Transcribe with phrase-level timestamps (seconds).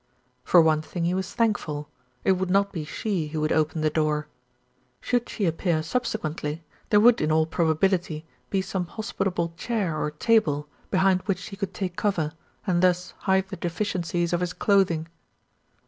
[0.43, 1.87] For one thing he was thankful,
[2.23, 4.25] it would not be she who would open the door.
[4.99, 10.67] Should she appear subsequently, there would in all probability be some hospitable chair or table
[10.89, 12.31] behind which he could take cover,
[12.65, 15.07] and thus hide the deficiencies of his clothing.